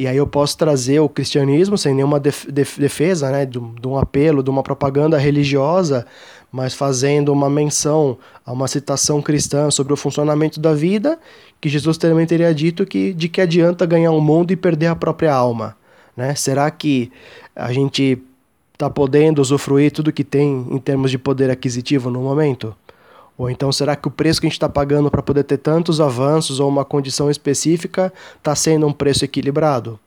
E 0.00 0.06
aí 0.06 0.16
eu 0.16 0.26
posso 0.26 0.56
trazer 0.56 0.98
o 0.98 1.10
cristianismo 1.10 1.76
sem 1.76 1.94
nenhuma 1.94 2.18
def 2.18 2.46
defesa, 2.48 3.30
né, 3.30 3.44
de, 3.44 3.60
de 3.60 3.86
um 3.86 3.98
apelo, 3.98 4.42
de 4.42 4.48
uma 4.48 4.62
propaganda 4.62 5.18
religiosa, 5.18 6.06
mas 6.50 6.72
fazendo 6.72 7.30
uma 7.30 7.50
menção 7.50 8.16
a 8.42 8.50
uma 8.50 8.66
citação 8.66 9.20
cristã 9.20 9.70
sobre 9.70 9.92
o 9.92 9.96
funcionamento 9.98 10.58
da 10.58 10.72
vida, 10.72 11.18
que 11.60 11.68
Jesus 11.68 11.98
também 11.98 12.24
teria 12.24 12.54
dito 12.54 12.86
que 12.86 13.12
de 13.12 13.28
que 13.28 13.42
adianta 13.42 13.84
ganhar 13.84 14.12
o 14.12 14.16
um 14.16 14.20
mundo 14.22 14.52
e 14.52 14.56
perder 14.56 14.86
a 14.86 14.96
própria 14.96 15.34
alma, 15.34 15.76
né? 16.16 16.34
Será 16.34 16.70
que 16.70 17.12
a 17.54 17.70
gente 17.70 18.22
está 18.72 18.88
podendo 18.88 19.42
usufruir 19.42 19.92
tudo 19.92 20.10
que 20.10 20.24
tem 20.24 20.66
em 20.70 20.78
termos 20.78 21.10
de 21.10 21.18
poder 21.18 21.50
aquisitivo 21.50 22.10
no 22.10 22.22
momento? 22.22 22.74
Ou 23.40 23.48
então 23.48 23.72
será 23.72 23.96
que 23.96 24.06
o 24.06 24.10
preço 24.10 24.38
que 24.38 24.46
a 24.46 24.50
gente 24.50 24.58
está 24.58 24.68
pagando 24.68 25.10
para 25.10 25.22
poder 25.22 25.44
ter 25.44 25.56
tantos 25.56 25.98
avanços 25.98 26.60
ou 26.60 26.68
uma 26.68 26.84
condição 26.84 27.30
específica 27.30 28.12
está 28.36 28.54
sendo 28.54 28.86
um 28.86 28.92
preço 28.92 29.24
equilibrado? 29.24 29.98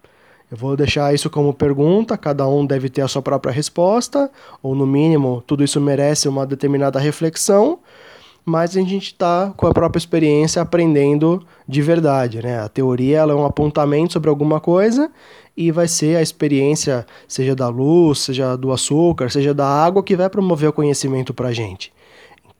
Eu 0.51 0.55
vou 0.55 0.77
deixar 0.77 1.15
isso 1.15 1.31
como 1.31 1.51
pergunta, 1.51 2.15
cada 2.15 2.47
um 2.47 2.63
deve 2.63 2.89
ter 2.89 3.01
a 3.01 3.07
sua 3.07 3.23
própria 3.23 3.51
resposta, 3.51 4.29
ou 4.61 4.75
no 4.75 4.85
mínimo, 4.85 5.43
tudo 5.47 5.63
isso 5.63 5.81
merece 5.81 6.27
uma 6.27 6.45
determinada 6.45 6.99
reflexão, 6.99 7.79
mas 8.45 8.77
a 8.77 8.81
gente 8.81 9.07
está 9.07 9.51
com 9.57 9.65
a 9.65 9.73
própria 9.73 9.97
experiência 9.97 10.61
aprendendo 10.61 11.43
de 11.67 11.81
verdade. 11.81 12.39
Né? 12.39 12.59
A 12.59 12.69
teoria 12.69 13.17
ela 13.17 13.33
é 13.33 13.35
um 13.35 13.45
apontamento 13.45 14.13
sobre 14.13 14.29
alguma 14.29 14.59
coisa 14.59 15.09
e 15.57 15.71
vai 15.71 15.87
ser 15.87 16.17
a 16.17 16.21
experiência, 16.21 17.03
seja 17.27 17.55
da 17.55 17.67
luz, 17.67 18.19
seja 18.19 18.55
do 18.55 18.71
açúcar, 18.71 19.31
seja 19.31 19.55
da 19.55 19.65
água, 19.65 20.03
que 20.03 20.15
vai 20.15 20.29
promover 20.29 20.69
o 20.69 20.73
conhecimento 20.73 21.33
para 21.33 21.47
a 21.47 21.51
gente. 21.53 21.91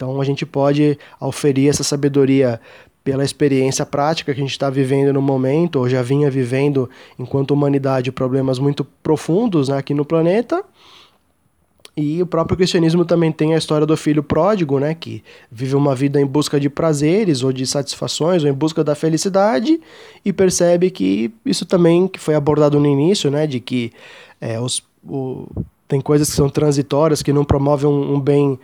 Então 0.03 0.19
a 0.19 0.25
gente 0.25 0.45
pode 0.45 0.97
oferir 1.19 1.69
essa 1.69 1.83
sabedoria 1.83 2.59
pela 3.03 3.23
experiência 3.23 3.85
prática 3.85 4.33
que 4.33 4.39
a 4.39 4.43
gente 4.43 4.51
está 4.51 4.69
vivendo 4.69 5.13
no 5.13 5.21
momento, 5.21 5.77
ou 5.77 5.89
já 5.89 6.01
vinha 6.01 6.29
vivendo 6.29 6.89
enquanto 7.17 7.51
humanidade 7.51 8.11
problemas 8.11 8.59
muito 8.59 8.83
profundos 9.01 9.69
né, 9.69 9.77
aqui 9.77 9.93
no 9.93 10.05
planeta. 10.05 10.63
E 11.95 12.21
o 12.21 12.25
próprio 12.25 12.57
cristianismo 12.57 13.05
também 13.05 13.31
tem 13.31 13.53
a 13.53 13.57
história 13.57 13.85
do 13.85 13.95
filho 13.95 14.23
pródigo, 14.23 14.79
né, 14.79 14.93
que 14.93 15.23
vive 15.51 15.75
uma 15.75 15.93
vida 15.95 16.19
em 16.19 16.25
busca 16.25 16.59
de 16.59 16.69
prazeres 16.69 17.43
ou 17.43 17.53
de 17.53 17.65
satisfações 17.67 18.43
ou 18.43 18.49
em 18.49 18.53
busca 18.53 18.83
da 18.83 18.95
felicidade 18.95 19.79
e 20.25 20.33
percebe 20.33 20.89
que 20.89 21.31
isso 21.45 21.65
também 21.65 22.07
que 22.07 22.19
foi 22.19 22.35
abordado 22.35 22.79
no 22.79 22.87
início, 22.87 23.29
né, 23.29 23.45
de 23.45 23.59
que 23.59 23.91
é, 24.41 24.59
os, 24.59 24.83
o, 25.07 25.45
tem 25.87 26.01
coisas 26.01 26.29
que 26.29 26.35
são 26.35 26.49
transitórias 26.49 27.21
que 27.21 27.31
não 27.31 27.45
promovem 27.45 27.87
um, 27.87 28.15
um 28.15 28.19
bem 28.19 28.57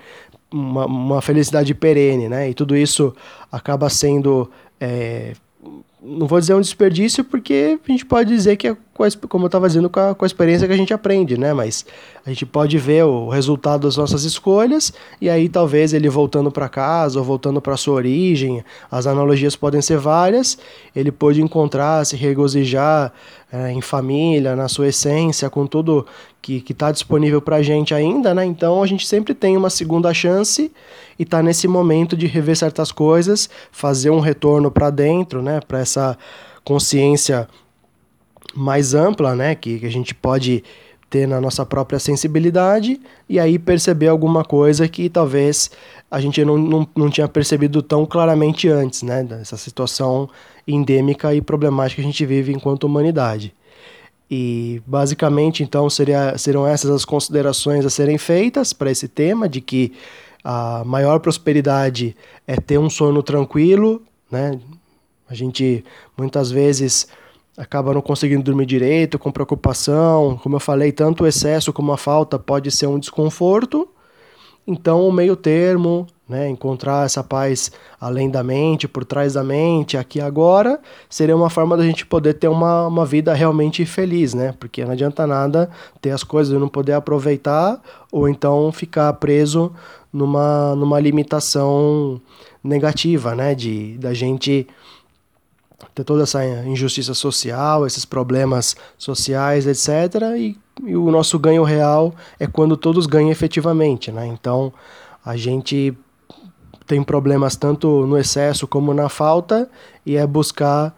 uma, 0.51 0.85
uma 0.85 1.21
felicidade 1.21 1.73
perene, 1.73 2.27
né? 2.27 2.49
E 2.49 2.53
tudo 2.53 2.75
isso 2.75 3.15
acaba 3.51 3.89
sendo 3.89 4.49
é, 4.79 5.33
não 6.01 6.27
vou 6.27 6.39
dizer 6.39 6.53
um 6.53 6.61
desperdício, 6.61 7.23
porque 7.23 7.77
a 7.87 7.91
gente 7.91 8.05
pode 8.05 8.29
dizer 8.29 8.55
que 8.55 8.67
é, 8.67 8.77
como 9.29 9.45
eu 9.45 9.47
estava 9.47 9.67
dizendo, 9.67 9.89
com 9.89 9.99
a, 9.99 10.13
com 10.13 10.25
a 10.25 10.27
experiência 10.27 10.67
que 10.67 10.73
a 10.73 10.77
gente 10.77 10.93
aprende, 10.93 11.37
né? 11.37 11.53
Mas 11.53 11.85
a 12.25 12.29
gente 12.29 12.45
pode 12.45 12.77
ver 12.77 13.05
o 13.05 13.29
resultado 13.29 13.87
das 13.87 13.95
nossas 13.95 14.23
escolhas 14.23 14.91
e 15.21 15.29
aí 15.29 15.47
talvez 15.47 15.93
ele 15.93 16.09
voltando 16.09 16.51
para 16.51 16.67
casa 16.67 17.17
ou 17.17 17.25
voltando 17.25 17.61
para 17.61 17.77
sua 17.77 17.95
origem, 17.95 18.63
as 18.91 19.07
analogias 19.07 19.55
podem 19.55 19.81
ser 19.81 19.97
várias, 19.97 20.57
ele 20.95 21.11
pode 21.11 21.41
encontrar, 21.41 22.05
se 22.05 22.15
regozijar 22.15 23.13
é, 23.51 23.71
em 23.71 23.81
família, 23.81 24.55
na 24.55 24.67
sua 24.67 24.87
essência, 24.89 25.49
com 25.49 25.65
tudo 25.65 26.05
que 26.41 26.63
está 26.69 26.91
disponível 26.91 27.41
para 27.41 27.57
a 27.57 27.61
gente 27.61 27.93
ainda, 27.93 28.33
né? 28.33 28.45
Então 28.45 28.81
a 28.81 28.87
gente 28.87 29.07
sempre 29.07 29.33
tem 29.33 29.55
uma 29.55 29.69
segunda 29.69 30.13
chance 30.13 30.71
e 31.17 31.23
está 31.23 31.43
nesse 31.43 31.67
momento 31.67 32.15
de 32.17 32.27
rever 32.27 32.55
certas 32.55 32.91
coisas, 32.91 33.49
fazer 33.71 34.09
um 34.09 34.19
retorno 34.19 34.71
para 34.71 34.89
dentro, 34.89 35.41
né? 35.41 35.59
Para 35.67 35.79
essa 35.79 36.17
consciência 36.63 37.47
mais 38.55 38.93
ampla, 38.93 39.35
né? 39.35 39.55
Que, 39.55 39.79
que 39.79 39.85
a 39.85 39.91
gente 39.91 40.13
pode 40.13 40.63
ter 41.09 41.27
na 41.27 41.41
nossa 41.41 41.65
própria 41.65 41.97
sensibilidade 41.97 43.01
e 43.27 43.39
aí 43.39 43.57
perceber 43.57 44.07
alguma 44.07 44.45
coisa 44.45 44.87
que 44.87 45.09
talvez 45.09 45.71
a 46.09 46.21
gente 46.21 46.45
não, 46.45 46.57
não, 46.57 46.87
não 46.95 47.09
tinha 47.09 47.27
percebido 47.27 47.81
tão 47.81 48.05
claramente 48.05 48.67
antes, 48.69 49.01
né? 49.01 49.23
Dessa 49.23 49.57
situação 49.57 50.29
endêmica 50.67 51.33
e 51.33 51.41
problemática 51.41 52.01
que 52.01 52.07
a 52.07 52.11
gente 52.11 52.25
vive 52.25 52.53
enquanto 52.53 52.83
humanidade. 52.83 53.53
E 54.29 54.81
basicamente, 54.85 55.63
então, 55.63 55.89
seria, 55.89 56.37
serão 56.37 56.67
essas 56.67 56.91
as 56.91 57.03
considerações 57.03 57.83
a 57.83 57.89
serem 57.89 58.17
feitas 58.17 58.73
para 58.73 58.91
esse 58.91 59.07
tema, 59.07 59.49
de 59.49 59.59
que 59.59 59.93
a 60.43 60.83
maior 60.85 61.19
prosperidade 61.19 62.15
é 62.45 62.55
ter 62.55 62.77
um 62.77 62.89
sono 62.89 63.23
tranquilo, 63.23 64.03
né? 64.31 64.59
A 65.27 65.33
gente 65.33 65.83
muitas 66.17 66.51
vezes 66.51 67.07
acaba 67.59 67.93
não 67.93 68.01
conseguindo 68.01 68.41
dormir 68.41 68.65
direito, 68.65 69.19
com 69.19 69.31
preocupação. 69.31 70.39
Como 70.41 70.55
eu 70.55 70.59
falei, 70.61 70.93
tanto 70.93 71.25
o 71.25 71.27
excesso 71.27 71.73
como 71.73 71.91
a 71.91 71.97
falta 71.97 72.39
pode 72.39 72.71
ser 72.71 72.87
um 72.87 72.97
desconforto. 72.97 73.87
Então, 74.65 75.05
o 75.07 75.11
meio 75.11 75.35
termo, 75.35 76.07
né, 76.27 76.47
encontrar 76.47 77.05
essa 77.05 77.23
paz 77.23 77.71
além 77.99 78.29
da 78.29 78.43
mente, 78.43 78.87
por 78.87 79.03
trás 79.03 79.33
da 79.33 79.43
mente, 79.43 79.97
aqui 79.97 80.21
agora, 80.21 80.79
seria 81.09 81.35
uma 81.35 81.49
forma 81.49 81.75
da 81.75 81.83
gente 81.83 82.05
poder 82.05 82.35
ter 82.35 82.47
uma, 82.47 82.87
uma 82.87 83.05
vida 83.05 83.33
realmente 83.33 83.83
feliz, 83.85 84.33
né? 84.33 84.53
Porque 84.59 84.85
não 84.85 84.91
adianta 84.91 85.25
nada 85.25 85.69
ter 85.99 86.11
as 86.11 86.23
coisas 86.23 86.55
e 86.55 86.59
não 86.59 86.69
poder 86.69 86.93
aproveitar, 86.93 87.81
ou 88.11 88.29
então 88.29 88.71
ficar 88.71 89.11
preso 89.13 89.73
numa, 90.13 90.75
numa 90.75 90.99
limitação 90.99 92.21
negativa, 92.63 93.33
né? 93.33 93.55
De 93.55 93.97
da 93.97 94.13
gente 94.13 94.67
ter 95.93 96.03
toda 96.03 96.23
essa 96.23 96.45
injustiça 96.65 97.13
social, 97.13 97.85
esses 97.85 98.05
problemas 98.05 98.75
sociais, 98.97 99.67
etc. 99.67 100.21
E, 100.37 100.57
e 100.85 100.95
o 100.95 101.11
nosso 101.11 101.37
ganho 101.39 101.63
real 101.63 102.13
é 102.39 102.47
quando 102.47 102.77
todos 102.77 103.05
ganham 103.05 103.31
efetivamente, 103.31 104.11
né? 104.11 104.25
Então 104.27 104.73
a 105.23 105.35
gente 105.35 105.97
tem 106.85 107.03
problemas 107.03 107.55
tanto 107.55 108.05
no 108.05 108.17
excesso 108.17 108.67
como 108.67 108.93
na 108.93 109.09
falta 109.09 109.69
e 110.05 110.15
é 110.15 110.25
buscar 110.25 110.95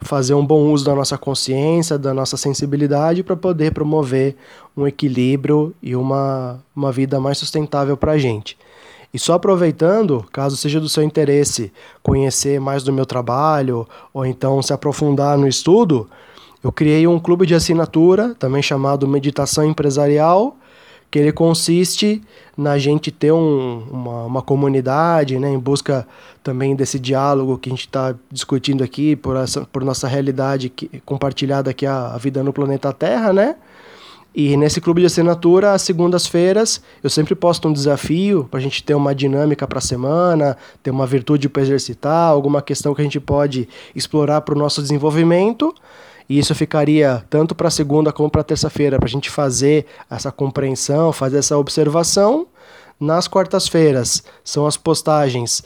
fazer 0.00 0.34
um 0.34 0.44
bom 0.44 0.72
uso 0.72 0.84
da 0.84 0.94
nossa 0.94 1.18
consciência, 1.18 1.98
da 1.98 2.14
nossa 2.14 2.36
sensibilidade 2.36 3.22
para 3.22 3.36
poder 3.36 3.72
promover 3.72 4.34
um 4.76 4.86
equilíbrio 4.86 5.74
e 5.82 5.94
uma, 5.94 6.58
uma 6.74 6.90
vida 6.90 7.20
mais 7.20 7.38
sustentável 7.38 7.96
para 7.96 8.12
a 8.12 8.18
gente. 8.18 8.56
E 9.12 9.18
só 9.18 9.34
aproveitando, 9.34 10.24
caso 10.32 10.56
seja 10.56 10.80
do 10.80 10.88
seu 10.88 11.02
interesse 11.02 11.72
conhecer 12.02 12.60
mais 12.60 12.82
do 12.82 12.92
meu 12.92 13.04
trabalho 13.04 13.86
ou 14.14 14.24
então 14.24 14.62
se 14.62 14.72
aprofundar 14.72 15.36
no 15.36 15.48
estudo, 15.48 16.08
eu 16.62 16.70
criei 16.70 17.06
um 17.06 17.18
clube 17.18 17.46
de 17.46 17.54
assinatura, 17.54 18.34
também 18.38 18.62
chamado 18.62 19.08
Meditação 19.08 19.64
Empresarial, 19.64 20.56
que 21.10 21.18
ele 21.18 21.32
consiste 21.32 22.22
na 22.56 22.78
gente 22.78 23.10
ter 23.10 23.32
um, 23.32 23.82
uma, 23.90 24.24
uma 24.26 24.42
comunidade, 24.42 25.38
né, 25.38 25.50
em 25.50 25.58
busca 25.58 26.06
também 26.42 26.76
desse 26.76 26.98
diálogo 26.98 27.58
que 27.58 27.68
a 27.68 27.72
gente 27.72 27.86
está 27.86 28.14
discutindo 28.30 28.84
aqui 28.84 29.16
por, 29.16 29.36
essa, 29.36 29.66
por 29.72 29.82
nossa 29.84 30.06
realidade 30.06 30.68
que, 30.68 31.00
compartilhada 31.04 31.70
aqui 31.70 31.84
a, 31.84 32.14
a 32.14 32.18
vida 32.18 32.44
no 32.44 32.52
planeta 32.52 32.92
Terra, 32.92 33.32
né? 33.32 33.56
E 34.34 34.56
nesse 34.56 34.80
clube 34.80 35.00
de 35.00 35.06
assinatura, 35.08 35.72
às 35.72 35.82
segundas-feiras, 35.82 36.80
eu 37.02 37.10
sempre 37.10 37.34
posto 37.34 37.68
um 37.68 37.72
desafio 37.72 38.46
para 38.48 38.60
a 38.60 38.62
gente 38.62 38.82
ter 38.82 38.94
uma 38.94 39.12
dinâmica 39.12 39.66
para 39.66 39.78
a 39.78 39.82
semana, 39.82 40.56
ter 40.82 40.90
uma 40.90 41.06
virtude 41.06 41.48
para 41.48 41.62
exercitar, 41.62 42.30
alguma 42.30 42.62
questão 42.62 42.94
que 42.94 43.00
a 43.00 43.04
gente 43.04 43.18
pode 43.18 43.68
explorar 43.94 44.42
para 44.42 44.54
o 44.54 44.58
nosso 44.58 44.80
desenvolvimento. 44.80 45.74
E 46.28 46.38
isso 46.38 46.54
ficaria 46.54 47.24
tanto 47.28 47.56
para 47.56 47.68
segunda 47.70 48.12
como 48.12 48.30
para 48.30 48.44
terça-feira, 48.44 48.98
para 48.98 49.08
a 49.08 49.10
gente 49.10 49.28
fazer 49.28 49.84
essa 50.08 50.30
compreensão, 50.30 51.12
fazer 51.12 51.38
essa 51.38 51.58
observação. 51.58 52.46
Nas 53.00 53.26
quartas-feiras 53.26 54.22
são 54.44 54.64
as 54.64 54.76
postagens 54.76 55.64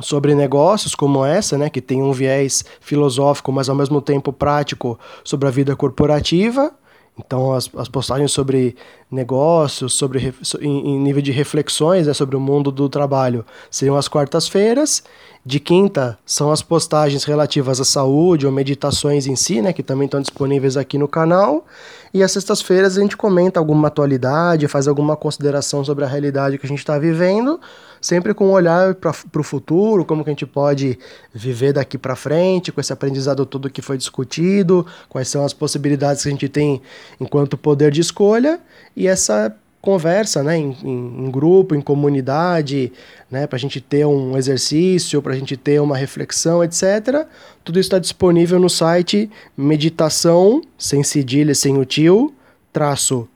sobre 0.00 0.34
negócios 0.34 0.94
como 0.94 1.24
essa, 1.24 1.56
né, 1.56 1.70
que 1.70 1.80
tem 1.80 2.02
um 2.02 2.12
viés 2.12 2.66
filosófico, 2.82 3.50
mas 3.50 3.70
ao 3.70 3.74
mesmo 3.74 4.02
tempo 4.02 4.30
prático 4.30 4.98
sobre 5.24 5.48
a 5.48 5.50
vida 5.50 5.74
corporativa. 5.74 6.74
Então, 7.18 7.54
as, 7.54 7.70
as 7.76 7.88
postagens 7.88 8.30
sobre 8.30 8.76
negócios, 9.10 9.94
sobre 9.94 10.34
em, 10.60 10.90
em 10.90 10.98
nível 10.98 11.22
de 11.22 11.32
reflexões 11.32 12.06
né, 12.06 12.12
sobre 12.12 12.36
o 12.36 12.40
mundo 12.40 12.70
do 12.70 12.88
trabalho, 12.88 13.44
seriam 13.70 13.96
as 13.96 14.06
quartas-feiras. 14.06 15.02
De 15.44 15.58
quinta, 15.58 16.18
são 16.26 16.50
as 16.50 16.60
postagens 16.60 17.24
relativas 17.24 17.80
à 17.80 17.84
saúde 17.84 18.44
ou 18.44 18.52
meditações 18.52 19.26
em 19.26 19.36
si, 19.36 19.62
né, 19.62 19.72
que 19.72 19.82
também 19.82 20.04
estão 20.06 20.20
disponíveis 20.20 20.76
aqui 20.76 20.98
no 20.98 21.08
canal. 21.08 21.64
E 22.12 22.22
às 22.22 22.32
sextas-feiras 22.32 22.98
a 22.98 23.00
gente 23.00 23.16
comenta 23.16 23.58
alguma 23.58 23.88
atualidade, 23.88 24.68
faz 24.68 24.86
alguma 24.86 25.16
consideração 25.16 25.84
sobre 25.84 26.04
a 26.04 26.08
realidade 26.08 26.58
que 26.58 26.66
a 26.66 26.68
gente 26.68 26.80
está 26.80 26.98
vivendo, 26.98 27.58
sempre 28.00 28.34
com 28.34 28.48
um 28.48 28.52
olhar 28.52 28.94
para 28.94 29.12
o 29.40 29.42
futuro, 29.42 30.04
como 30.04 30.22
que 30.24 30.30
a 30.30 30.32
gente 30.32 30.46
pode 30.46 30.98
viver 31.32 31.72
daqui 31.72 31.98
para 31.98 32.16
frente, 32.16 32.72
com 32.72 32.80
esse 32.80 32.92
aprendizado 32.92 33.44
todo 33.46 33.70
que 33.70 33.82
foi 33.82 33.96
discutido, 33.96 34.86
quais 35.08 35.28
são 35.28 35.44
as 35.44 35.52
possibilidades 35.52 36.22
que 36.22 36.28
a 36.28 36.32
gente 36.32 36.48
tem 36.48 36.80
enquanto 37.20 37.56
poder 37.56 37.90
de 37.90 38.00
escolha, 38.00 38.60
e 38.96 39.06
essa 39.06 39.54
conversa 39.86 40.42
né, 40.42 40.58
em, 40.58 40.76
em, 40.82 41.26
em 41.26 41.30
grupo, 41.30 41.72
em 41.72 41.80
comunidade, 41.80 42.92
né, 43.30 43.46
para 43.46 43.56
a 43.56 43.60
gente 43.60 43.80
ter 43.80 44.04
um 44.04 44.36
exercício, 44.36 45.22
para 45.22 45.32
a 45.32 45.36
gente 45.36 45.56
ter 45.56 45.80
uma 45.80 45.96
reflexão, 45.96 46.64
etc. 46.64 47.24
Tudo 47.62 47.78
isso 47.78 47.86
está 47.86 48.00
disponível 48.00 48.58
no 48.58 48.68
site 48.68 49.30
meditação, 49.56 50.60
sem 50.76 51.04
cedilha, 51.04 51.54
sem 51.54 51.78
o 51.78 51.84
tio, 51.84 52.34
traço 52.72 53.28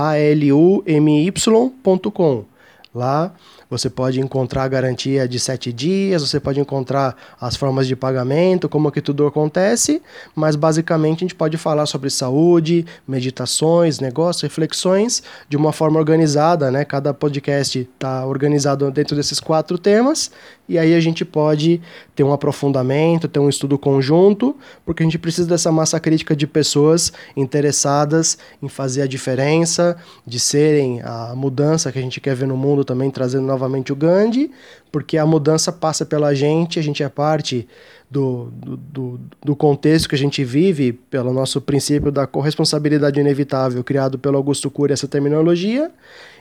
empresarial.alumy.com. 0.00 2.49
Lá 2.92 3.32
você 3.70 3.88
pode 3.88 4.20
encontrar 4.20 4.64
a 4.64 4.68
garantia 4.68 5.28
de 5.28 5.38
sete 5.38 5.72
dias, 5.72 6.28
você 6.28 6.40
pode 6.40 6.58
encontrar 6.58 7.16
as 7.40 7.54
formas 7.54 7.86
de 7.86 7.94
pagamento, 7.94 8.68
como 8.68 8.90
que 8.90 9.00
tudo 9.00 9.24
acontece, 9.28 10.02
mas 10.34 10.56
basicamente 10.56 11.18
a 11.18 11.20
gente 11.20 11.36
pode 11.36 11.56
falar 11.56 11.86
sobre 11.86 12.10
saúde, 12.10 12.84
meditações, 13.06 14.00
negócios, 14.00 14.42
reflexões 14.42 15.22
de 15.48 15.56
uma 15.56 15.72
forma 15.72 16.00
organizada, 16.00 16.68
né? 16.68 16.84
Cada 16.84 17.14
podcast 17.14 17.78
está 17.78 18.26
organizado 18.26 18.90
dentro 18.90 19.14
desses 19.14 19.38
quatro 19.38 19.78
temas 19.78 20.32
e 20.68 20.78
aí 20.78 20.94
a 20.94 21.00
gente 21.00 21.24
pode 21.24 21.80
ter 22.14 22.24
um 22.24 22.32
aprofundamento, 22.32 23.28
ter 23.28 23.40
um 23.40 23.48
estudo 23.48 23.78
conjunto, 23.78 24.56
porque 24.84 25.02
a 25.02 25.06
gente 25.06 25.18
precisa 25.18 25.48
dessa 25.48 25.70
massa 25.72 25.98
crítica 25.98 26.34
de 26.34 26.46
pessoas 26.46 27.12
interessadas 27.36 28.38
em 28.62 28.68
fazer 28.68 29.02
a 29.02 29.06
diferença, 29.06 29.96
de 30.26 30.38
serem 30.38 31.00
a 31.02 31.34
mudança 31.36 31.90
que 31.90 31.98
a 31.98 32.02
gente 32.02 32.20
quer 32.20 32.34
ver 32.36 32.46
no 32.46 32.56
mundo 32.56 32.79
também, 32.84 33.10
trazendo 33.10 33.46
novamente 33.46 33.92
o 33.92 33.96
Gandhi, 33.96 34.50
porque 34.90 35.16
a 35.18 35.26
mudança 35.26 35.72
passa 35.72 36.04
pela 36.04 36.34
gente, 36.34 36.78
a 36.78 36.82
gente 36.82 37.02
é 37.02 37.08
parte 37.08 37.66
do, 38.10 38.50
do, 38.52 39.20
do, 39.44 39.54
contexto 39.54 40.08
que 40.08 40.14
a 40.14 40.18
gente 40.18 40.42
vive, 40.42 40.92
pelo 40.92 41.32
nosso 41.32 41.60
princípio 41.60 42.10
da 42.10 42.26
corresponsabilidade 42.26 43.20
inevitável, 43.20 43.84
criado 43.84 44.18
pelo 44.18 44.36
Augusto 44.36 44.70
Cury, 44.70 44.92
essa 44.92 45.06
terminologia, 45.06 45.90